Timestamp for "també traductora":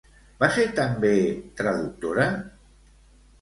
0.79-2.27